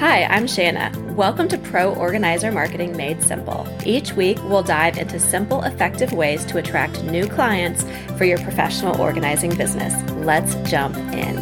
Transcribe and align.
Hi, 0.00 0.24
I'm 0.24 0.46
Shanna. 0.46 0.90
Welcome 1.14 1.46
to 1.48 1.58
Pro 1.58 1.92
Organizer 1.94 2.50
Marketing 2.50 2.96
Made 2.96 3.22
Simple. 3.22 3.68
Each 3.84 4.14
week, 4.14 4.38
we'll 4.44 4.62
dive 4.62 4.96
into 4.96 5.20
simple, 5.20 5.62
effective 5.64 6.14
ways 6.14 6.42
to 6.46 6.56
attract 6.56 7.04
new 7.04 7.26
clients 7.26 7.84
for 8.16 8.24
your 8.24 8.38
professional 8.38 8.98
organizing 8.98 9.54
business. 9.58 9.92
Let's 10.12 10.54
jump 10.70 10.96
in. 10.96 11.36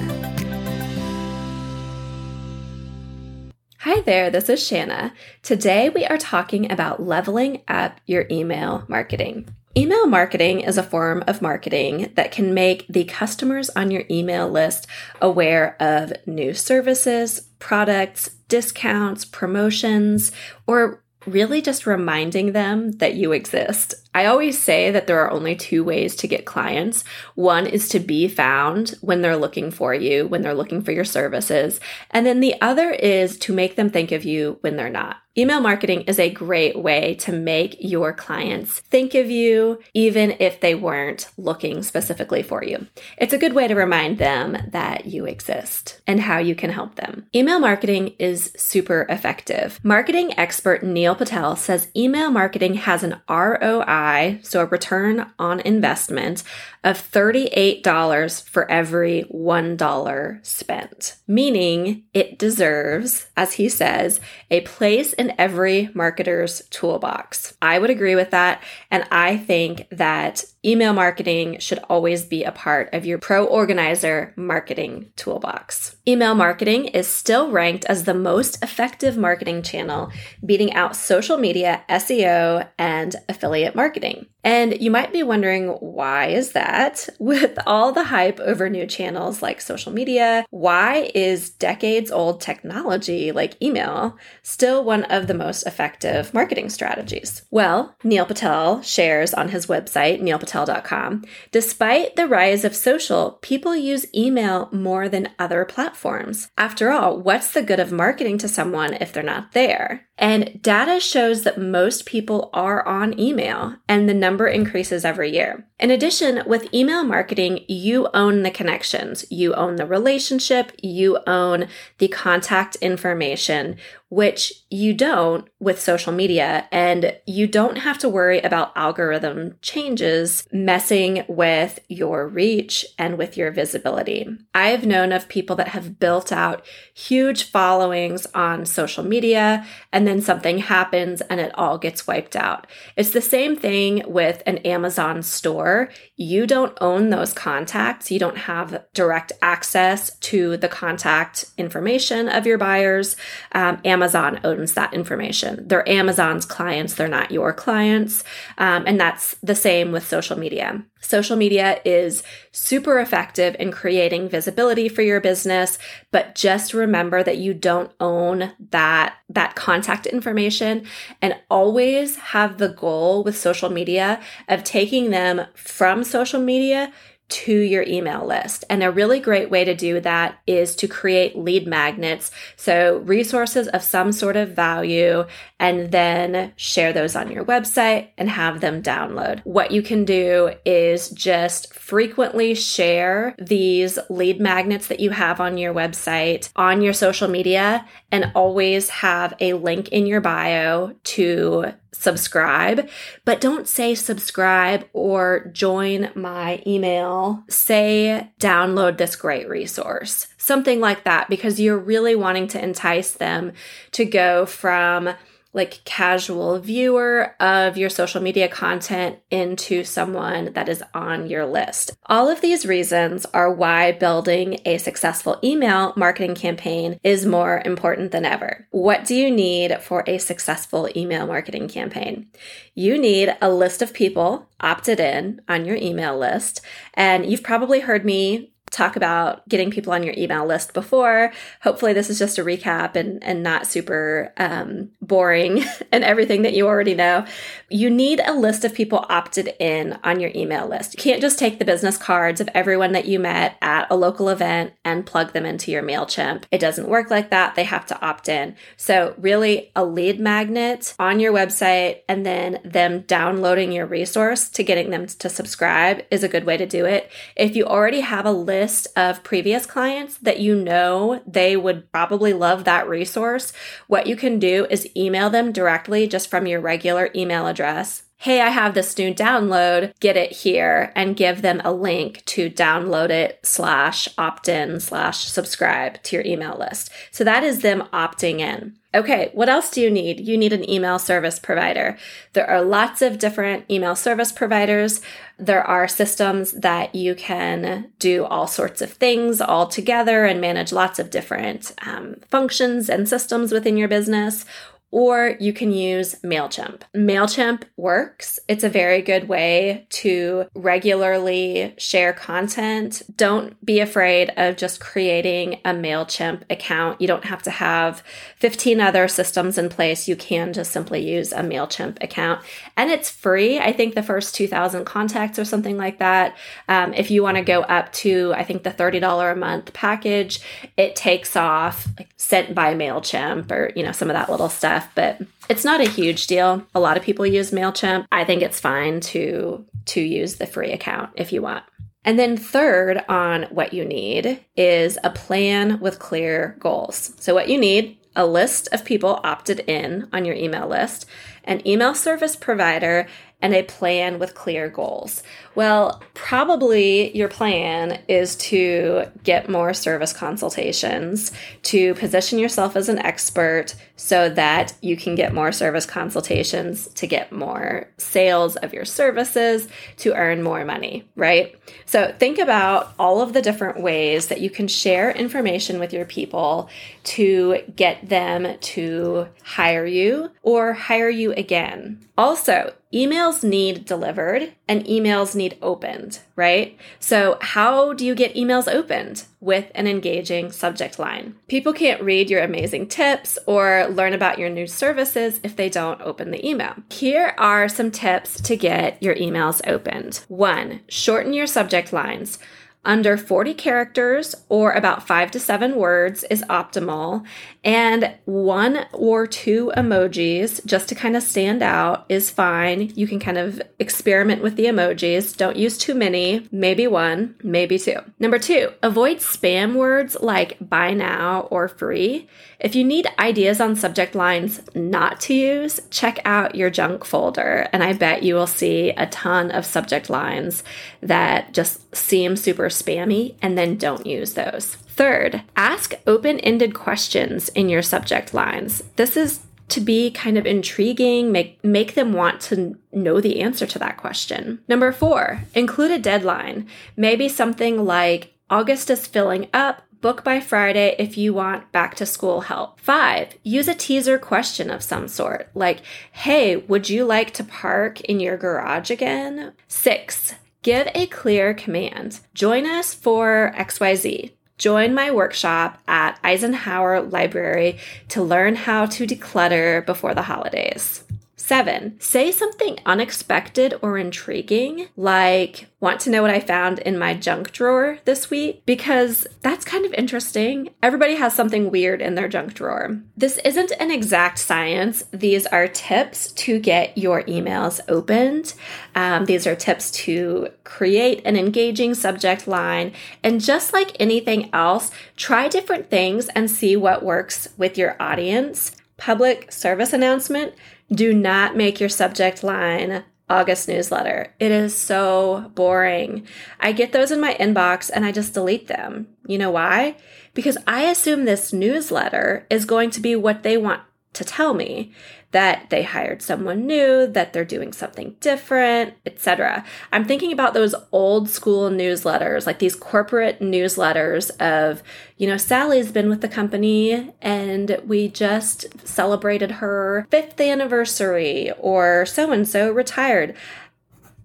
Hi 3.78 4.00
there, 4.00 4.28
this 4.28 4.48
is 4.48 4.60
Shanna. 4.60 5.14
Today, 5.44 5.88
we 5.88 6.04
are 6.06 6.18
talking 6.18 6.72
about 6.72 7.00
leveling 7.00 7.62
up 7.68 8.00
your 8.06 8.26
email 8.28 8.84
marketing. 8.88 9.48
Email 9.78 10.08
marketing 10.08 10.62
is 10.62 10.76
a 10.76 10.82
form 10.82 11.22
of 11.28 11.40
marketing 11.40 12.10
that 12.16 12.32
can 12.32 12.52
make 12.52 12.84
the 12.88 13.04
customers 13.04 13.70
on 13.76 13.92
your 13.92 14.02
email 14.10 14.48
list 14.48 14.88
aware 15.22 15.76
of 15.80 16.12
new 16.26 16.52
services, 16.52 17.42
products, 17.60 18.30
discounts, 18.48 19.24
promotions, 19.24 20.32
or 20.66 21.04
really 21.26 21.62
just 21.62 21.86
reminding 21.86 22.50
them 22.50 22.90
that 22.92 23.14
you 23.14 23.30
exist. 23.30 23.94
I 24.16 24.26
always 24.26 24.60
say 24.60 24.90
that 24.90 25.06
there 25.06 25.20
are 25.20 25.30
only 25.30 25.54
two 25.54 25.84
ways 25.84 26.16
to 26.16 26.26
get 26.26 26.44
clients. 26.44 27.04
One 27.36 27.64
is 27.64 27.88
to 27.90 28.00
be 28.00 28.26
found 28.26 28.96
when 29.00 29.22
they're 29.22 29.36
looking 29.36 29.70
for 29.70 29.94
you, 29.94 30.26
when 30.26 30.42
they're 30.42 30.54
looking 30.54 30.82
for 30.82 30.90
your 30.90 31.04
services. 31.04 31.78
And 32.10 32.26
then 32.26 32.40
the 32.40 32.60
other 32.60 32.90
is 32.90 33.38
to 33.40 33.52
make 33.52 33.76
them 33.76 33.90
think 33.90 34.10
of 34.10 34.24
you 34.24 34.58
when 34.62 34.74
they're 34.74 34.90
not. 34.90 35.18
Email 35.38 35.60
marketing 35.60 36.00
is 36.08 36.18
a 36.18 36.30
great 36.30 36.76
way 36.76 37.14
to 37.14 37.30
make 37.30 37.76
your 37.78 38.12
clients 38.12 38.80
think 38.80 39.14
of 39.14 39.30
you, 39.30 39.78
even 39.94 40.34
if 40.40 40.58
they 40.58 40.74
weren't 40.74 41.30
looking 41.36 41.84
specifically 41.84 42.42
for 42.42 42.64
you. 42.64 42.88
It's 43.18 43.32
a 43.32 43.38
good 43.38 43.52
way 43.52 43.68
to 43.68 43.76
remind 43.76 44.18
them 44.18 44.58
that 44.72 45.06
you 45.06 45.26
exist 45.26 46.00
and 46.08 46.18
how 46.18 46.38
you 46.38 46.56
can 46.56 46.70
help 46.70 46.96
them. 46.96 47.28
Email 47.32 47.60
marketing 47.60 48.16
is 48.18 48.52
super 48.56 49.06
effective. 49.08 49.78
Marketing 49.84 50.36
expert 50.36 50.82
Neil 50.82 51.14
Patel 51.14 51.54
says 51.54 51.86
email 51.94 52.32
marketing 52.32 52.74
has 52.74 53.04
an 53.04 53.20
ROI, 53.28 54.40
so 54.42 54.62
a 54.62 54.66
return 54.66 55.30
on 55.38 55.60
investment, 55.60 56.42
of 56.82 56.96
$38 56.96 58.48
for 58.48 58.68
every 58.68 59.24
$1 59.32 60.46
spent, 60.46 61.16
meaning 61.28 62.04
it 62.12 62.38
deserves, 62.38 63.28
as 63.36 63.52
he 63.52 63.68
says, 63.68 64.20
a 64.50 64.62
place 64.62 65.12
in 65.12 65.27
every 65.38 65.88
marketer's 65.94 66.62
toolbox. 66.70 67.54
I 67.60 67.78
would 67.78 67.90
agree 67.90 68.14
with 68.14 68.30
that. 68.30 68.62
And 68.90 69.04
I 69.10 69.36
think 69.36 69.86
that 69.90 70.44
email 70.64 70.92
marketing 70.92 71.58
should 71.58 71.78
always 71.88 72.24
be 72.24 72.44
a 72.44 72.52
part 72.52 72.92
of 72.92 73.06
your 73.06 73.18
pro 73.18 73.44
organizer 73.44 74.32
marketing 74.36 75.10
toolbox. 75.16 75.96
Email 76.06 76.34
marketing 76.34 76.86
is 76.86 77.06
still 77.06 77.50
ranked 77.50 77.84
as 77.86 78.04
the 78.04 78.14
most 78.14 78.62
effective 78.62 79.16
marketing 79.16 79.62
channel, 79.62 80.10
beating 80.44 80.72
out 80.74 80.96
social 80.96 81.38
media, 81.38 81.82
SEO, 81.88 82.68
and 82.78 83.16
affiliate 83.28 83.74
marketing. 83.74 84.26
And 84.44 84.80
you 84.80 84.90
might 84.90 85.12
be 85.12 85.22
wondering 85.22 85.68
why 85.80 86.28
is 86.28 86.52
that? 86.52 87.08
With 87.18 87.58
all 87.66 87.92
the 87.92 88.04
hype 88.04 88.40
over 88.40 88.70
new 88.70 88.86
channels 88.86 89.42
like 89.42 89.60
social 89.60 89.92
media, 89.92 90.46
why 90.50 91.10
is 91.14 91.50
decades 91.50 92.10
old 92.10 92.40
technology 92.40 93.32
like 93.32 93.60
email 93.60 94.16
still 94.42 94.84
one 94.84 95.04
of 95.04 95.17
the 95.26 95.34
most 95.34 95.66
effective 95.66 96.32
marketing 96.32 96.68
strategies? 96.68 97.42
Well, 97.50 97.96
Neil 98.04 98.24
Patel 98.24 98.82
shares 98.82 99.34
on 99.34 99.48
his 99.48 99.66
website, 99.66 100.20
neilpatel.com, 100.22 101.24
despite 101.50 102.16
the 102.16 102.26
rise 102.26 102.64
of 102.64 102.76
social, 102.76 103.32
people 103.42 103.74
use 103.74 104.06
email 104.14 104.68
more 104.72 105.08
than 105.08 105.30
other 105.38 105.64
platforms. 105.64 106.50
After 106.56 106.90
all, 106.90 107.18
what's 107.18 107.52
the 107.52 107.62
good 107.62 107.80
of 107.80 107.92
marketing 107.92 108.38
to 108.38 108.48
someone 108.48 108.94
if 108.94 109.12
they're 109.12 109.22
not 109.22 109.52
there? 109.52 110.08
And 110.18 110.60
data 110.60 110.98
shows 110.98 111.44
that 111.44 111.60
most 111.60 112.04
people 112.04 112.50
are 112.52 112.86
on 112.86 113.18
email 113.18 113.76
and 113.88 114.08
the 114.08 114.14
number 114.14 114.48
increases 114.48 115.04
every 115.04 115.32
year. 115.32 115.64
In 115.78 115.92
addition, 115.92 116.42
with 116.44 116.74
email 116.74 117.04
marketing, 117.04 117.64
you 117.68 118.08
own 118.12 118.42
the 118.42 118.50
connections, 118.50 119.24
you 119.30 119.54
own 119.54 119.76
the 119.76 119.86
relationship, 119.86 120.72
you 120.82 121.18
own 121.28 121.68
the 121.98 122.08
contact 122.08 122.74
information, 122.76 123.76
which 124.08 124.52
you 124.70 124.94
don't 124.94 125.48
with 125.60 125.80
social 125.80 126.12
media. 126.12 126.66
And 126.72 127.16
you 127.26 127.46
don't 127.46 127.76
have 127.76 127.98
to 127.98 128.08
worry 128.08 128.40
about 128.40 128.76
algorithm 128.76 129.56
changes 129.60 130.46
messing 130.52 131.24
with 131.28 131.78
your 131.88 132.26
reach 132.26 132.86
and 132.98 133.18
with 133.18 133.36
your 133.36 133.50
visibility. 133.50 134.26
I've 134.54 134.86
known 134.86 135.12
of 135.12 135.28
people 135.28 135.56
that 135.56 135.68
have 135.68 135.98
built 135.98 136.32
out 136.32 136.64
huge 136.94 137.50
followings 137.50 138.26
on 138.34 138.66
social 138.66 139.04
media 139.04 139.66
and 139.92 140.06
then 140.06 140.22
something 140.22 140.58
happens 140.58 141.20
and 141.22 141.40
it 141.40 141.52
all 141.54 141.76
gets 141.76 142.06
wiped 142.06 142.36
out. 142.36 142.66
It's 142.96 143.10
the 143.10 143.20
same 143.20 143.56
thing 143.56 144.02
with 144.06 144.42
an 144.46 144.58
Amazon 144.58 145.22
store. 145.22 145.90
You 146.16 146.46
don't 146.46 146.76
own 146.80 147.10
those 147.10 147.32
contacts. 147.32 148.10
You 148.10 148.18
don't 148.18 148.38
have 148.38 148.84
direct 148.94 149.32
access 149.42 150.16
to 150.18 150.56
the 150.56 150.68
contact 150.68 151.46
information 151.58 152.28
of 152.28 152.46
your 152.46 152.58
buyers. 152.58 153.16
Um, 153.52 153.80
Amazon 153.84 153.97
owns 154.02 154.74
that 154.74 154.94
information. 154.94 155.66
They're 155.66 155.88
Amazon's 155.88 156.44
clients, 156.44 156.94
they're 156.94 157.08
not 157.08 157.30
your 157.30 157.52
clients. 157.52 158.24
Um, 158.58 158.84
and 158.86 159.00
that's 159.00 159.34
the 159.42 159.54
same 159.54 159.92
with 159.92 160.06
social 160.06 160.38
media. 160.38 160.82
Social 161.00 161.36
media 161.36 161.80
is 161.84 162.22
super 162.50 162.98
effective 162.98 163.54
in 163.58 163.70
creating 163.70 164.28
visibility 164.28 164.88
for 164.88 165.02
your 165.02 165.20
business, 165.20 165.78
but 166.10 166.34
just 166.34 166.74
remember 166.74 167.22
that 167.22 167.38
you 167.38 167.54
don't 167.54 167.92
own 168.00 168.52
that 168.70 169.14
that 169.28 169.54
contact 169.54 170.06
information 170.06 170.86
and 171.22 171.36
always 171.50 172.16
have 172.16 172.58
the 172.58 172.68
goal 172.68 173.22
with 173.22 173.36
social 173.36 173.70
media 173.70 174.20
of 174.48 174.64
taking 174.64 175.10
them 175.10 175.46
from 175.54 176.02
social 176.02 176.40
media 176.40 176.92
to 177.28 177.52
your 177.52 177.82
email 177.82 178.26
list. 178.26 178.64
And 178.70 178.82
a 178.82 178.90
really 178.90 179.20
great 179.20 179.50
way 179.50 179.64
to 179.64 179.74
do 179.74 180.00
that 180.00 180.38
is 180.46 180.74
to 180.76 180.88
create 180.88 181.36
lead 181.36 181.66
magnets. 181.66 182.30
So 182.56 182.98
resources 182.98 183.68
of 183.68 183.82
some 183.82 184.12
sort 184.12 184.36
of 184.36 184.50
value 184.50 185.24
and 185.60 185.90
then 185.90 186.52
share 186.56 186.92
those 186.92 187.14
on 187.14 187.30
your 187.30 187.44
website 187.44 188.08
and 188.16 188.30
have 188.30 188.60
them 188.60 188.82
download. 188.82 189.40
What 189.44 189.72
you 189.72 189.82
can 189.82 190.04
do 190.04 190.52
is 190.64 191.10
just 191.10 191.74
frequently 191.74 192.54
share 192.54 193.34
these 193.38 193.98
lead 194.08 194.40
magnets 194.40 194.86
that 194.86 195.00
you 195.00 195.10
have 195.10 195.40
on 195.40 195.58
your 195.58 195.74
website 195.74 196.50
on 196.56 196.80
your 196.80 196.92
social 196.92 197.28
media 197.28 197.86
and 198.10 198.32
always 198.34 198.88
have 198.88 199.34
a 199.40 199.52
link 199.52 199.88
in 199.88 200.06
your 200.06 200.20
bio 200.20 200.94
to 201.04 201.72
subscribe, 201.92 202.88
but 203.24 203.40
don't 203.40 203.66
say 203.66 203.94
subscribe 203.94 204.88
or 204.92 205.50
join 205.52 206.10
my 206.14 206.62
email. 206.66 207.42
Say 207.48 208.30
download 208.38 208.98
this 208.98 209.16
great 209.16 209.48
resource, 209.48 210.28
something 210.36 210.80
like 210.80 211.04
that, 211.04 211.28
because 211.28 211.58
you're 211.60 211.78
really 211.78 212.14
wanting 212.14 212.46
to 212.48 212.62
entice 212.62 213.12
them 213.12 213.52
to 213.92 214.04
go 214.04 214.46
from 214.46 215.10
like 215.52 215.84
casual 215.84 216.58
viewer 216.58 217.34
of 217.40 217.76
your 217.76 217.90
social 217.90 218.22
media 218.22 218.48
content 218.48 219.18
into 219.30 219.82
someone 219.82 220.52
that 220.52 220.68
is 220.68 220.82
on 220.94 221.28
your 221.28 221.46
list. 221.46 221.96
All 222.06 222.28
of 222.28 222.40
these 222.40 222.66
reasons 222.66 223.26
are 223.32 223.52
why 223.52 223.92
building 223.92 224.60
a 224.64 224.78
successful 224.78 225.38
email 225.42 225.92
marketing 225.96 226.34
campaign 226.34 227.00
is 227.02 227.26
more 227.26 227.62
important 227.64 228.12
than 228.12 228.24
ever. 228.24 228.66
What 228.70 229.04
do 229.04 229.14
you 229.14 229.30
need 229.30 229.80
for 229.80 230.04
a 230.06 230.18
successful 230.18 230.88
email 230.94 231.26
marketing 231.26 231.68
campaign? 231.68 232.28
You 232.74 232.98
need 232.98 233.36
a 233.40 233.50
list 233.50 233.82
of 233.82 233.94
people 233.94 234.48
opted 234.60 235.00
in 235.00 235.40
on 235.48 235.64
your 235.64 235.76
email 235.76 236.18
list. 236.18 236.60
And 236.94 237.26
you've 237.30 237.42
probably 237.42 237.80
heard 237.80 238.04
me 238.04 238.52
talk 238.70 238.96
about 238.96 239.48
getting 239.48 239.70
people 239.70 239.92
on 239.92 240.02
your 240.02 240.14
email 240.16 240.46
list 240.46 240.74
before. 240.74 241.32
Hopefully, 241.62 241.92
this 241.92 242.10
is 242.10 242.18
just 242.18 242.38
a 242.38 242.44
recap 242.44 242.96
and, 242.96 243.22
and 243.22 243.42
not 243.42 243.66
super 243.66 244.32
um, 244.36 244.90
boring 245.00 245.64
and 245.92 246.04
everything 246.04 246.42
that 246.42 246.54
you 246.54 246.66
already 246.66 246.94
know. 246.94 247.24
You 247.68 247.90
need 247.90 248.20
a 248.24 248.32
list 248.32 248.64
of 248.64 248.74
people 248.74 249.06
opted 249.08 249.54
in 249.58 249.98
on 250.04 250.20
your 250.20 250.30
email 250.34 250.66
list. 250.66 250.94
You 250.94 251.02
can't 251.02 251.20
just 251.20 251.38
take 251.38 251.58
the 251.58 251.64
business 251.64 251.96
cards 251.96 252.40
of 252.40 252.48
everyone 252.54 252.92
that 252.92 253.06
you 253.06 253.18
met 253.18 253.56
at 253.60 253.86
a 253.90 253.96
local 253.96 254.28
event 254.28 254.72
and 254.84 255.06
plug 255.06 255.32
them 255.32 255.44
into 255.44 255.70
your 255.70 255.82
MailChimp. 255.82 256.44
It 256.50 256.58
doesn't 256.58 256.88
work 256.88 257.10
like 257.10 257.30
that. 257.30 257.54
They 257.54 257.64
have 257.64 257.86
to 257.86 258.00
opt 258.04 258.28
in. 258.28 258.56
So, 258.76 259.14
really, 259.18 259.70
a 259.74 259.84
lead 259.84 260.20
magnet 260.20 260.94
on 260.98 261.20
your 261.20 261.32
website 261.32 262.00
and 262.08 262.24
then 262.24 262.60
them 262.64 263.02
downloading 263.02 263.72
your 263.72 263.86
resource 263.86 264.48
to 264.50 264.62
getting 264.62 264.90
them 264.90 265.06
to 265.06 265.28
subscribe 265.28 266.04
is 266.10 266.22
a 266.22 266.28
good 266.28 266.44
way 266.44 266.56
to 266.56 266.66
do 266.66 266.84
it. 266.84 267.10
If 267.36 267.56
you 267.56 267.64
already 267.64 268.00
have 268.00 268.26
a 268.26 268.32
list, 268.32 268.57
list 268.58 268.88
of 268.96 269.22
previous 269.22 269.66
clients 269.66 270.18
that 270.18 270.40
you 270.40 270.54
know 270.54 271.22
they 271.26 271.56
would 271.56 271.90
probably 271.92 272.32
love 272.32 272.64
that 272.64 272.88
resource, 272.88 273.52
what 273.86 274.06
you 274.06 274.16
can 274.16 274.38
do 274.38 274.66
is 274.68 274.88
email 274.96 275.30
them 275.30 275.52
directly 275.52 276.06
just 276.08 276.28
from 276.28 276.46
your 276.46 276.60
regular 276.60 277.10
email 277.14 277.46
address 277.46 278.02
hey, 278.20 278.40
I 278.40 278.48
have 278.48 278.74
this 278.74 278.98
new 278.98 279.14
download, 279.14 279.92
get 280.00 280.16
it 280.16 280.32
here, 280.32 280.92
and 280.96 281.14
give 281.14 281.40
them 281.40 281.62
a 281.64 281.72
link 281.72 282.24
to 282.24 282.50
download 282.50 283.10
it 283.10 283.38
slash 283.44 284.08
opt 284.18 284.48
in 284.48 284.80
slash 284.80 285.26
subscribe 285.26 286.02
to 286.02 286.16
your 286.16 286.26
email 286.26 286.58
list. 286.58 286.90
So 287.12 287.22
that 287.22 287.44
is 287.44 287.60
them 287.60 287.84
opting 287.92 288.40
in. 288.40 288.77
Okay, 288.94 289.30
what 289.34 289.50
else 289.50 289.70
do 289.70 289.82
you 289.82 289.90
need? 289.90 290.26
You 290.26 290.38
need 290.38 290.54
an 290.54 290.68
email 290.68 290.98
service 290.98 291.38
provider. 291.38 291.98
There 292.32 292.48
are 292.48 292.62
lots 292.62 293.02
of 293.02 293.18
different 293.18 293.66
email 293.70 293.94
service 293.94 294.32
providers. 294.32 295.02
There 295.38 295.62
are 295.62 295.86
systems 295.86 296.52
that 296.52 296.94
you 296.94 297.14
can 297.14 297.92
do 297.98 298.24
all 298.24 298.46
sorts 298.46 298.80
of 298.80 298.90
things 298.90 299.42
all 299.42 299.66
together 299.66 300.24
and 300.24 300.40
manage 300.40 300.72
lots 300.72 300.98
of 300.98 301.10
different 301.10 301.74
um, 301.86 302.16
functions 302.30 302.88
and 302.88 303.06
systems 303.06 303.52
within 303.52 303.76
your 303.76 303.88
business 303.88 304.46
or 304.90 305.36
you 305.38 305.52
can 305.52 305.70
use 305.70 306.14
MailChimp. 306.24 306.82
MailChimp 306.94 307.64
works. 307.76 308.38
It's 308.48 308.64
a 308.64 308.70
very 308.70 309.02
good 309.02 309.28
way 309.28 309.86
to 309.90 310.46
regularly 310.54 311.74
share 311.76 312.14
content. 312.14 313.02
Don't 313.14 313.62
be 313.64 313.80
afraid 313.80 314.32
of 314.36 314.56
just 314.56 314.80
creating 314.80 315.60
a 315.64 315.70
MailChimp 315.70 316.42
account. 316.48 317.00
You 317.02 317.06
don't 317.06 317.26
have 317.26 317.42
to 317.42 317.50
have 317.50 318.02
15 318.36 318.80
other 318.80 319.08
systems 319.08 319.58
in 319.58 319.68
place. 319.68 320.08
You 320.08 320.16
can 320.16 320.54
just 320.54 320.72
simply 320.72 321.06
use 321.06 321.32
a 321.32 321.40
MailChimp 321.40 322.02
account. 322.02 322.42
And 322.76 322.90
it's 322.90 323.10
free. 323.10 323.58
I 323.58 323.72
think 323.72 323.94
the 323.94 324.02
first 324.02 324.34
2,000 324.34 324.86
contacts 324.86 325.38
or 325.38 325.44
something 325.44 325.76
like 325.76 325.98
that. 325.98 326.34
Um, 326.66 326.94
if 326.94 327.10
you 327.10 327.22
want 327.22 327.36
to 327.36 327.42
go 327.42 327.60
up 327.60 327.92
to, 327.92 328.32
I 328.34 328.42
think, 328.42 328.62
the 328.62 328.70
$30 328.70 329.32
a 329.32 329.36
month 329.36 329.74
package, 329.74 330.40
it 330.78 330.96
takes 330.96 331.36
off 331.36 331.86
like, 331.98 332.08
sent 332.16 332.54
by 332.54 332.74
MailChimp 332.74 333.50
or, 333.50 333.70
you 333.76 333.82
know, 333.82 333.92
some 333.92 334.08
of 334.08 334.14
that 334.14 334.30
little 334.30 334.48
stuff 334.48 334.77
stuff, 334.78 334.90
but 334.94 335.20
it's 335.48 335.64
not 335.64 335.80
a 335.80 335.88
huge 335.88 336.26
deal. 336.26 336.64
A 336.74 336.80
lot 336.80 336.96
of 336.96 337.02
people 337.02 337.26
use 337.26 337.50
MailChimp. 337.50 338.06
I 338.12 338.24
think 338.24 338.42
it's 338.42 338.60
fine 338.60 339.00
to 339.00 339.64
to 339.86 340.00
use 340.00 340.36
the 340.36 340.46
free 340.46 340.72
account 340.72 341.10
if 341.16 341.32
you 341.32 341.42
want. 341.42 341.64
And 342.04 342.18
then 342.18 342.36
third 342.36 343.04
on 343.08 343.44
what 343.44 343.72
you 343.72 343.84
need 343.84 344.44
is 344.56 344.98
a 345.02 345.10
plan 345.10 345.80
with 345.80 345.98
clear 345.98 346.56
goals. 346.60 347.12
So 347.18 347.34
what 347.34 347.48
you 347.48 347.58
need, 347.58 347.98
a 348.14 348.26
list 348.26 348.68
of 348.72 348.84
people 348.84 349.20
opted 349.24 349.60
in 349.60 350.08
on 350.12 350.24
your 350.24 350.34
email 350.34 350.68
list, 350.68 351.06
an 351.44 351.66
email 351.66 351.94
service 351.94 352.36
provider, 352.36 353.08
and 353.40 353.54
a 353.54 353.62
plan 353.62 354.18
with 354.18 354.34
clear 354.34 354.68
goals. 354.68 355.22
Well, 355.54 356.02
probably 356.14 357.16
your 357.16 357.28
plan 357.28 358.00
is 358.08 358.34
to 358.36 359.04
get 359.22 359.48
more 359.48 359.72
service 359.74 360.12
consultations, 360.12 361.32
to 361.64 361.94
position 361.94 362.38
yourself 362.38 362.74
as 362.74 362.88
an 362.88 362.98
expert 362.98 363.74
so 363.96 364.28
that 364.30 364.74
you 364.80 364.96
can 364.96 365.14
get 365.14 365.34
more 365.34 365.52
service 365.52 365.86
consultations, 365.86 366.88
to 366.94 367.06
get 367.06 367.30
more 367.30 367.88
sales 367.96 368.56
of 368.56 368.72
your 368.72 368.84
services, 368.84 369.68
to 369.98 370.14
earn 370.14 370.42
more 370.42 370.64
money, 370.64 371.04
right? 371.14 371.54
So 371.86 372.14
think 372.18 372.38
about 372.38 372.92
all 372.98 373.20
of 373.20 373.32
the 373.32 373.42
different 373.42 373.80
ways 373.80 374.28
that 374.28 374.40
you 374.40 374.50
can 374.50 374.68
share 374.68 375.10
information 375.10 375.78
with 375.78 375.92
your 375.92 376.04
people 376.04 376.68
to 377.04 377.62
get 377.74 378.08
them 378.08 378.58
to 378.58 379.28
hire 379.44 379.86
you 379.86 380.30
or 380.42 380.72
hire 380.72 381.10
you 381.10 381.32
again. 381.32 382.04
Also, 382.18 382.74
emails 382.92 383.44
need 383.44 383.84
delivered 383.84 384.52
and 384.66 384.84
emails 384.86 385.36
need 385.36 385.56
opened, 385.62 386.18
right? 386.34 386.76
So, 386.98 387.38
how 387.40 387.92
do 387.92 388.04
you 388.04 388.16
get 388.16 388.34
emails 388.34 388.66
opened? 388.66 389.24
With 389.40 389.70
an 389.76 389.86
engaging 389.86 390.50
subject 390.50 390.98
line. 390.98 391.36
People 391.46 391.72
can't 391.72 392.02
read 392.02 392.28
your 392.28 392.42
amazing 392.42 392.88
tips 392.88 393.38
or 393.46 393.86
learn 393.88 394.12
about 394.12 394.40
your 394.40 394.50
new 394.50 394.66
services 394.66 395.38
if 395.44 395.54
they 395.54 395.68
don't 395.68 396.00
open 396.00 396.32
the 396.32 396.44
email. 396.44 396.74
Here 396.90 397.36
are 397.38 397.68
some 397.68 397.92
tips 397.92 398.40
to 398.40 398.56
get 398.56 399.00
your 399.00 399.14
emails 399.14 399.60
opened. 399.64 400.24
One, 400.26 400.80
shorten 400.88 401.34
your 401.34 401.46
subject 401.46 401.92
lines. 401.92 402.40
Under 402.84 403.16
40 403.16 403.54
characters 403.54 404.34
or 404.48 404.72
about 404.72 405.06
five 405.06 405.30
to 405.32 405.40
seven 405.40 405.76
words 405.76 406.24
is 406.30 406.42
optimal. 406.44 407.24
And 407.68 408.14
one 408.24 408.86
or 408.94 409.26
two 409.26 409.70
emojis, 409.76 410.64
just 410.64 410.88
to 410.88 410.94
kind 410.94 411.14
of 411.14 411.22
stand 411.22 411.62
out, 411.62 412.06
is 412.08 412.30
fine. 412.30 412.90
You 412.94 413.06
can 413.06 413.20
kind 413.20 413.36
of 413.36 413.60
experiment 413.78 414.40
with 414.40 414.56
the 414.56 414.64
emojis. 414.64 415.36
Don't 415.36 415.54
use 415.54 415.76
too 415.76 415.94
many, 415.94 416.48
maybe 416.50 416.86
one, 416.86 417.34
maybe 417.42 417.78
two. 417.78 417.98
Number 418.18 418.38
two, 418.38 418.72
avoid 418.82 419.18
spam 419.18 419.74
words 419.74 420.16
like 420.22 420.56
buy 420.66 420.94
now 420.94 421.42
or 421.50 421.68
free. 421.68 422.26
If 422.58 422.74
you 422.74 422.84
need 422.84 423.06
ideas 423.18 423.60
on 423.60 423.76
subject 423.76 424.14
lines 424.14 424.62
not 424.74 425.20
to 425.22 425.34
use, 425.34 425.78
check 425.90 426.20
out 426.24 426.54
your 426.54 426.70
junk 426.70 427.04
folder, 427.04 427.68
and 427.70 427.84
I 427.84 427.92
bet 427.92 428.22
you 428.22 428.34
will 428.34 428.46
see 428.46 428.92
a 428.92 429.08
ton 429.08 429.50
of 429.50 429.66
subject 429.66 430.08
lines 430.08 430.64
that 431.02 431.52
just 431.52 431.94
seem 431.94 432.34
super 432.36 432.70
spammy, 432.70 433.34
and 433.42 433.58
then 433.58 433.76
don't 433.76 434.06
use 434.06 434.32
those. 434.32 434.78
Third, 434.98 435.42
ask 435.54 435.94
open 436.08 436.40
ended 436.40 436.74
questions 436.74 437.50
in 437.50 437.68
your 437.68 437.82
subject 437.82 438.34
lines. 438.34 438.82
This 438.96 439.16
is 439.16 439.38
to 439.68 439.80
be 439.80 440.10
kind 440.10 440.36
of 440.36 440.44
intriguing, 440.44 441.30
make 441.30 441.62
make 441.62 441.94
them 441.94 442.12
want 442.12 442.40
to 442.40 442.76
know 442.90 443.20
the 443.20 443.40
answer 443.40 443.64
to 443.64 443.78
that 443.78 443.96
question. 443.96 444.58
Number 444.66 444.90
4, 444.90 445.42
include 445.54 445.92
a 445.92 446.00
deadline. 446.00 446.66
Maybe 446.96 447.28
something 447.28 447.84
like 447.84 448.34
August 448.50 448.90
is 448.90 449.06
filling 449.06 449.46
up, 449.54 449.82
book 450.00 450.24
by 450.24 450.40
Friday 450.40 450.96
if 450.98 451.16
you 451.16 451.32
want 451.32 451.70
back 451.70 451.94
to 451.94 452.04
school 452.04 452.40
help. 452.40 452.80
Five, 452.80 453.38
use 453.44 453.68
a 453.68 453.76
teaser 453.76 454.18
question 454.18 454.68
of 454.68 454.82
some 454.82 455.06
sort, 455.06 455.48
like, 455.54 455.78
hey, 456.10 456.56
would 456.56 456.90
you 456.90 457.04
like 457.04 457.32
to 457.34 457.44
park 457.44 458.00
in 458.00 458.18
your 458.18 458.36
garage 458.36 458.90
again? 458.90 459.52
Six, 459.68 460.34
give 460.62 460.88
a 460.92 461.06
clear 461.06 461.54
command. 461.54 462.18
Join 462.34 462.66
us 462.66 462.94
for 462.94 463.52
XYZ. 463.56 464.32
Join 464.58 464.92
my 464.92 465.12
workshop 465.12 465.80
at 465.86 466.18
Eisenhower 466.24 467.00
Library 467.00 467.78
to 468.08 468.22
learn 468.22 468.56
how 468.56 468.86
to 468.86 469.06
declutter 469.06 469.86
before 469.86 470.14
the 470.14 470.22
holidays. 470.22 471.04
Seven, 471.48 471.98
say 471.98 472.30
something 472.30 472.78
unexpected 472.84 473.72
or 473.80 473.96
intriguing, 473.96 474.88
like, 474.98 475.70
want 475.80 475.98
to 476.00 476.10
know 476.10 476.20
what 476.20 476.30
I 476.30 476.40
found 476.40 476.78
in 476.80 476.98
my 476.98 477.14
junk 477.14 477.52
drawer 477.52 478.00
this 478.04 478.28
week? 478.28 478.64
Because 478.66 479.26
that's 479.40 479.64
kind 479.64 479.86
of 479.86 479.94
interesting. 479.94 480.68
Everybody 480.82 481.14
has 481.14 481.34
something 481.34 481.70
weird 481.70 482.02
in 482.02 482.16
their 482.16 482.28
junk 482.28 482.52
drawer. 482.52 483.00
This 483.16 483.38
isn't 483.46 483.72
an 483.80 483.90
exact 483.90 484.40
science, 484.40 485.04
these 485.10 485.46
are 485.46 485.66
tips 485.66 486.32
to 486.32 486.58
get 486.58 486.98
your 486.98 487.22
emails 487.22 487.80
opened. 487.88 488.52
Um, 488.94 489.24
these 489.24 489.46
are 489.46 489.56
tips 489.56 489.90
to 490.02 490.48
create 490.64 491.22
an 491.24 491.38
engaging 491.38 491.94
subject 491.94 492.46
line. 492.46 492.92
And 493.24 493.40
just 493.40 493.72
like 493.72 493.96
anything 493.98 494.50
else, 494.52 494.90
try 495.16 495.48
different 495.48 495.88
things 495.88 496.28
and 496.28 496.50
see 496.50 496.76
what 496.76 497.02
works 497.02 497.48
with 497.56 497.78
your 497.78 497.96
audience. 497.98 498.72
Public 498.98 499.50
service 499.52 499.94
announcement 499.94 500.52
do 500.92 501.12
not 501.12 501.56
make 501.56 501.80
your 501.80 501.88
subject 501.88 502.42
line 502.42 503.04
August 503.30 503.68
newsletter. 503.68 504.34
It 504.38 504.50
is 504.50 504.74
so 504.76 505.50
boring. 505.54 506.26
I 506.60 506.72
get 506.72 506.92
those 506.92 507.10
in 507.10 507.20
my 507.20 507.34
inbox 507.34 507.90
and 507.92 508.04
I 508.04 508.12
just 508.12 508.34
delete 508.34 508.68
them. 508.68 509.08
You 509.26 509.38
know 509.38 509.50
why? 509.50 509.96
Because 510.34 510.56
I 510.66 510.84
assume 510.84 511.24
this 511.24 511.52
newsletter 511.52 512.46
is 512.48 512.64
going 512.64 512.90
to 512.90 513.00
be 513.00 513.14
what 513.16 513.42
they 513.42 513.56
want 513.56 513.82
to 514.18 514.24
tell 514.24 514.52
me 514.52 514.92
that 515.30 515.70
they 515.70 515.82
hired 515.82 516.22
someone 516.22 516.66
new, 516.66 517.06
that 517.06 517.32
they're 517.32 517.44
doing 517.44 517.72
something 517.72 518.16
different, 518.20 518.94
etc. 519.06 519.64
I'm 519.92 520.04
thinking 520.04 520.32
about 520.32 520.54
those 520.54 520.74
old 520.90 521.28
school 521.28 521.70
newsletters, 521.70 522.46
like 522.46 522.58
these 522.58 522.74
corporate 522.74 523.40
newsletters 523.40 524.30
of, 524.40 524.82
you 525.16 525.26
know, 525.26 525.36
Sally's 525.36 525.92
been 525.92 526.08
with 526.08 526.20
the 526.20 526.28
company 526.28 527.12
and 527.22 527.78
we 527.86 528.08
just 528.08 528.66
celebrated 528.86 529.52
her 529.52 530.06
5th 530.10 530.40
anniversary 530.40 531.52
or 531.58 532.04
so 532.06 532.32
and 532.32 532.48
so 532.48 532.72
retired. 532.72 533.36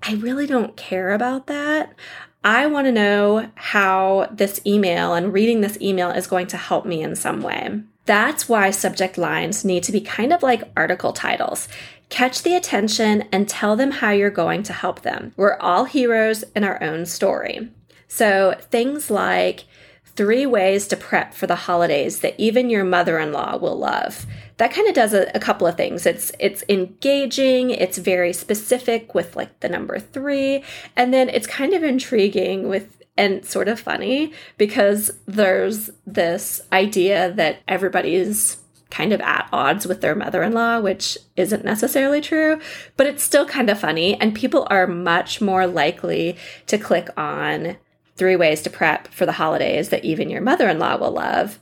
I 0.02 0.16
really 0.16 0.48
don't 0.48 0.76
care 0.76 1.12
about 1.12 1.48
that. 1.48 1.94
I 2.46 2.66
want 2.66 2.88
to 2.88 2.92
know 2.92 3.50
how 3.56 4.30
this 4.32 4.60
email 4.66 5.14
and 5.14 5.32
reading 5.32 5.62
this 5.62 5.78
email 5.80 6.10
is 6.10 6.28
going 6.28 6.48
to 6.48 6.58
help 6.58 6.86
me 6.86 7.02
in 7.02 7.16
some 7.16 7.42
way. 7.42 7.84
That's 8.06 8.50
why 8.50 8.72
subject 8.72 9.18
lines 9.18 9.64
need 9.64 9.84
to 9.84 9.92
be 9.92 10.02
kind 10.02 10.34
of 10.34 10.44
like 10.44 10.72
article 10.76 11.14
titles. 11.14 11.68
Catch 12.10 12.44
the 12.44 12.56
attention 12.56 13.24
and 13.32 13.48
tell 13.48 13.76
them 13.76 13.92
how 13.92 14.12
you're 14.12 14.30
going 14.30 14.64
to 14.64 14.74
help 14.74 15.02
them. 15.02 15.34
We're 15.38 15.58
all 15.58 15.86
heroes 15.86 16.44
in 16.56 16.64
our 16.64 16.82
own 16.84 17.06
story. 17.06 17.70
So 18.08 18.56
things 18.70 19.10
like 19.10 19.66
three 20.16 20.46
ways 20.46 20.88
to 20.88 20.96
prep 20.96 21.34
for 21.34 21.48
the 21.48 21.56
holidays 21.56 22.20
that 22.20 22.36
even 22.38 22.70
your 22.70 22.84
mother-in-law 22.84 23.58
will 23.58 23.78
love. 23.78 24.26
That 24.58 24.72
kind 24.72 24.88
of 24.88 24.94
does 24.94 25.14
a, 25.14 25.32
a, 25.34 25.40
couple 25.40 25.66
of 25.66 25.76
things. 25.76 26.06
It's 26.06 26.32
it's 26.40 26.64
engaging, 26.70 27.72
it's 27.72 27.98
very 27.98 28.32
specific 28.32 29.16
with 29.16 29.36
like 29.36 29.60
the 29.62 29.70
number 29.70 29.98
3, 29.98 30.64
and 30.96 31.12
then 31.12 31.30
it's 31.30 31.48
kind 31.48 31.74
of 31.74 31.84
intriguing 31.84 32.70
with 32.70 33.03
and 33.18 33.46
sort 33.46 33.68
of 33.68 33.80
funny 33.80 34.34
because 34.58 35.12
there's 35.26 35.90
this 36.06 36.62
idea 36.72 37.32
that 37.34 37.60
everybody's 37.68 38.58
kind 38.90 39.12
of 39.12 39.22
at 39.22 39.50
odds 39.52 39.88
with 39.88 40.02
their 40.02 40.14
mother 40.14 40.44
in 40.44 40.54
law, 40.54 40.80
which 40.80 41.18
isn't 41.36 41.66
necessarily 41.66 42.22
true, 42.22 42.60
but 42.96 43.08
it's 43.08 43.24
still 43.24 43.46
kind 43.46 43.70
of 43.70 43.80
funny. 43.80 44.20
And 44.22 44.36
people 44.36 44.68
are 44.70 44.86
much 44.86 45.42
more 45.42 45.66
likely 45.66 46.38
to 46.68 46.78
click 46.78 47.10
on 47.18 47.78
three 48.16 48.36
ways 48.36 48.62
to 48.62 48.70
prep 48.70 49.08
for 49.08 49.26
the 49.26 49.32
holidays 49.34 49.90
that 49.90 50.06
even 50.06 50.30
your 50.30 50.42
mother 50.42 50.70
in 50.70 50.78
law 50.78 50.96
will 50.96 51.12
love 51.12 51.60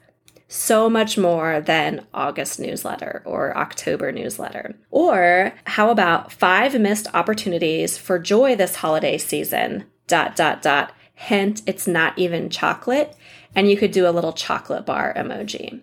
so 0.50 0.89
much 0.89 1.17
more 1.17 1.62
than 1.62 2.05
August 2.13 2.60
newsletter 2.60 3.24
or 3.25 3.58
October 3.58 4.12
newsletter. 4.12 4.75
Or 4.89 5.53
how 5.63 5.89
about 5.89 6.34
five 6.34 6.77
missed 6.77 7.08
opportunities 7.13 7.98
for 7.98 8.20
joy 8.20 8.58
this 8.58 8.75
holiday 8.75 9.17
season? 9.17 9.86
Dot, 10.08 10.36
dot, 10.36 10.62
dot. 10.62 10.91
Hint, 11.21 11.61
it's 11.67 11.87
not 11.87 12.17
even 12.17 12.49
chocolate. 12.49 13.15
And 13.53 13.69
you 13.69 13.77
could 13.77 13.91
do 13.91 14.07
a 14.07 14.11
little 14.11 14.33
chocolate 14.33 14.85
bar 14.85 15.13
emoji. 15.15 15.81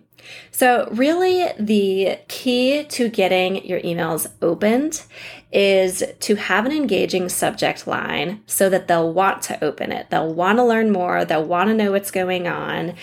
So, 0.51 0.89
really, 0.91 1.47
the 1.57 2.19
key 2.27 2.83
to 2.83 3.09
getting 3.09 3.65
your 3.65 3.79
emails 3.81 4.27
opened 4.41 5.03
is 5.51 6.03
to 6.19 6.35
have 6.35 6.65
an 6.65 6.71
engaging 6.71 7.27
subject 7.29 7.87
line 7.87 8.43
so 8.45 8.69
that 8.69 8.87
they'll 8.87 9.11
want 9.11 9.41
to 9.43 9.63
open 9.63 9.91
it. 9.91 10.09
They'll 10.09 10.33
want 10.33 10.59
to 10.59 10.63
learn 10.63 10.91
more, 10.91 11.25
they'll 11.25 11.45
want 11.45 11.69
to 11.69 11.73
know 11.73 11.91
what's 11.91 12.11
going 12.11 12.47
on. 12.47 12.93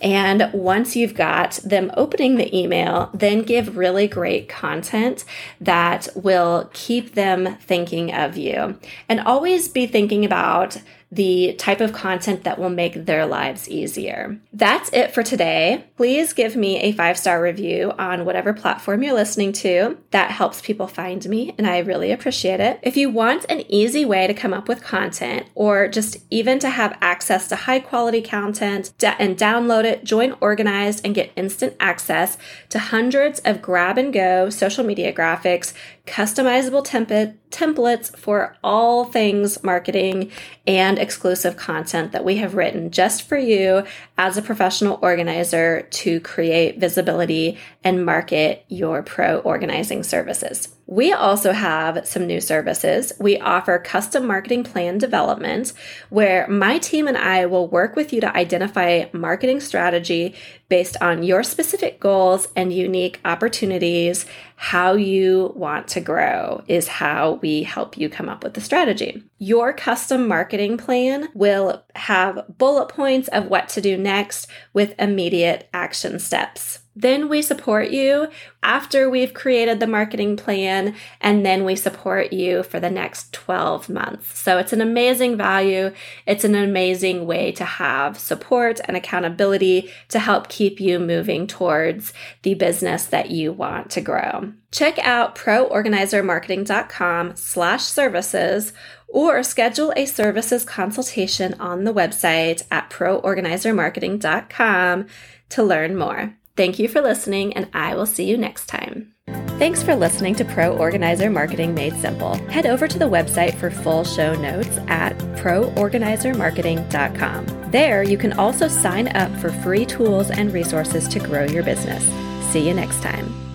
And 0.00 0.50
once 0.52 0.94
you've 0.94 1.14
got 1.14 1.52
them 1.64 1.90
opening 1.96 2.36
the 2.36 2.54
email, 2.56 3.10
then 3.12 3.42
give 3.42 3.76
really 3.76 4.06
great 4.06 4.48
content 4.48 5.24
that 5.60 6.08
will 6.14 6.70
keep 6.72 7.14
them 7.14 7.56
thinking 7.56 8.14
of 8.14 8.36
you. 8.36 8.78
And 9.08 9.20
always 9.20 9.68
be 9.68 9.86
thinking 9.86 10.24
about 10.24 10.78
the 11.10 11.54
type 11.54 11.80
of 11.80 11.92
content 11.92 12.44
that 12.44 12.58
will 12.58 12.70
make 12.70 13.06
their 13.06 13.26
lives 13.26 13.68
easier. 13.68 14.38
That's 14.52 14.90
it 14.92 15.12
for 15.12 15.22
today. 15.22 15.84
Please 15.96 16.32
give 16.32 16.56
me 16.56 16.78
a 16.80 16.92
five 16.92 17.18
star 17.18 17.42
review 17.42 17.92
on 17.98 18.24
whatever 18.24 18.52
platform 18.52 19.02
you're 19.02 19.14
listening 19.14 19.52
to. 19.54 19.98
That 20.10 20.30
helps 20.30 20.60
people 20.60 20.86
find 20.86 21.24
me, 21.28 21.54
and 21.58 21.66
I 21.66 21.78
really 21.78 22.12
appreciate 22.12 22.60
it. 22.60 22.80
If 22.82 22.96
you 22.96 23.10
want 23.10 23.46
an 23.48 23.62
easy 23.70 24.04
way 24.04 24.26
to 24.26 24.34
come 24.34 24.52
up 24.52 24.68
with 24.68 24.82
content 24.82 25.46
or 25.54 25.88
just 25.88 26.18
even 26.30 26.58
to 26.60 26.70
have 26.70 26.98
access 27.00 27.48
to 27.48 27.56
high 27.56 27.80
quality 27.80 28.22
content 28.22 28.92
and 29.02 29.36
download 29.36 29.84
it, 29.84 30.04
join 30.04 30.36
Organized 30.40 31.04
and 31.04 31.14
get 31.14 31.32
instant 31.34 31.74
access 31.80 32.36
to 32.68 32.78
hundreds 32.78 33.40
of 33.40 33.62
grab 33.62 33.98
and 33.98 34.12
go 34.12 34.50
social 34.50 34.84
media 34.84 35.12
graphics, 35.12 35.72
customizable 36.06 36.86
template 36.86 37.34
templates 37.56 38.14
for 38.14 38.56
all 38.62 39.04
things 39.04 39.62
marketing 39.64 40.30
and 40.66 40.98
exclusive 40.98 41.56
content 41.56 42.12
that 42.12 42.24
we 42.24 42.36
have 42.36 42.54
written 42.54 42.90
just 42.90 43.22
for 43.22 43.38
you 43.38 43.84
as 44.18 44.36
a 44.36 44.42
professional 44.42 44.98
organizer 45.00 45.82
to 45.90 46.20
create 46.20 46.78
visibility 46.78 47.58
and 47.82 48.04
market 48.04 48.64
your 48.68 49.02
pro 49.02 49.38
organizing 49.38 50.02
services. 50.02 50.75
We 50.88 51.12
also 51.12 51.50
have 51.52 52.06
some 52.06 52.26
new 52.26 52.40
services. 52.40 53.12
We 53.18 53.38
offer 53.40 53.78
custom 53.78 54.24
marketing 54.24 54.62
plan 54.62 54.98
development 54.98 55.72
where 56.10 56.46
my 56.46 56.78
team 56.78 57.08
and 57.08 57.18
I 57.18 57.46
will 57.46 57.66
work 57.66 57.96
with 57.96 58.12
you 58.12 58.20
to 58.20 58.36
identify 58.36 59.06
marketing 59.12 59.60
strategy 59.60 60.36
based 60.68 60.96
on 61.00 61.24
your 61.24 61.42
specific 61.42 61.98
goals 61.98 62.48
and 62.54 62.72
unique 62.72 63.20
opportunities. 63.24 64.26
How 64.54 64.94
you 64.94 65.52
want 65.56 65.88
to 65.88 66.00
grow 66.00 66.62
is 66.68 66.86
how 66.86 67.40
we 67.42 67.64
help 67.64 67.98
you 67.98 68.08
come 68.08 68.28
up 68.28 68.44
with 68.44 68.54
the 68.54 68.60
strategy. 68.60 69.24
Your 69.38 69.72
custom 69.72 70.28
marketing 70.28 70.78
plan 70.78 71.28
will 71.34 71.84
have 71.96 72.44
bullet 72.58 72.88
points 72.88 73.28
of 73.28 73.46
what 73.46 73.68
to 73.70 73.80
do 73.80 73.96
next 73.96 74.46
with 74.72 74.94
immediate 75.00 75.68
action 75.74 76.20
steps. 76.20 76.80
Then 76.98 77.28
we 77.28 77.42
support 77.42 77.90
you 77.90 78.28
after 78.62 79.10
we've 79.10 79.34
created 79.34 79.80
the 79.80 79.86
marketing 79.86 80.38
plan, 80.38 80.94
and 81.20 81.44
then 81.44 81.64
we 81.64 81.76
support 81.76 82.32
you 82.32 82.62
for 82.62 82.80
the 82.80 82.88
next 82.88 83.34
12 83.34 83.90
months. 83.90 84.38
So 84.38 84.56
it's 84.56 84.72
an 84.72 84.80
amazing 84.80 85.36
value. 85.36 85.92
It's 86.26 86.44
an 86.44 86.54
amazing 86.54 87.26
way 87.26 87.52
to 87.52 87.66
have 87.66 88.18
support 88.18 88.80
and 88.86 88.96
accountability 88.96 89.90
to 90.08 90.18
help 90.18 90.48
keep 90.48 90.80
you 90.80 90.98
moving 90.98 91.46
towards 91.46 92.14
the 92.42 92.54
business 92.54 93.04
that 93.04 93.30
you 93.30 93.52
want 93.52 93.90
to 93.90 94.00
grow. 94.00 94.54
Check 94.72 94.98
out 95.00 95.36
proorganizermarketing.com 95.36 97.36
slash 97.36 97.84
services 97.84 98.72
or 99.08 99.42
schedule 99.42 99.92
a 99.96 100.06
services 100.06 100.64
consultation 100.64 101.52
on 101.60 101.84
the 101.84 101.92
website 101.92 102.62
at 102.70 102.88
proorganizermarketing.com 102.88 105.06
to 105.50 105.62
learn 105.62 105.94
more. 105.96 106.34
Thank 106.56 106.78
you 106.78 106.88
for 106.88 107.02
listening, 107.02 107.52
and 107.52 107.68
I 107.74 107.94
will 107.94 108.06
see 108.06 108.24
you 108.24 108.38
next 108.38 108.66
time. 108.66 109.12
Thanks 109.58 109.82
for 109.82 109.96
listening 109.96 110.34
to 110.36 110.44
Pro 110.44 110.76
Organizer 110.76 111.30
Marketing 111.30 111.74
Made 111.74 111.96
Simple. 111.96 112.34
Head 112.48 112.66
over 112.66 112.86
to 112.88 112.98
the 112.98 113.06
website 113.06 113.54
for 113.54 113.70
full 113.70 114.04
show 114.04 114.34
notes 114.34 114.78
at 114.88 115.16
proorganizermarketing.com. 115.36 117.70
There, 117.70 118.02
you 118.02 118.18
can 118.18 118.34
also 118.34 118.68
sign 118.68 119.08
up 119.16 119.34
for 119.38 119.50
free 119.50 119.86
tools 119.86 120.30
and 120.30 120.52
resources 120.52 121.08
to 121.08 121.18
grow 121.18 121.44
your 121.44 121.62
business. 121.62 122.04
See 122.52 122.66
you 122.66 122.74
next 122.74 123.02
time. 123.02 123.45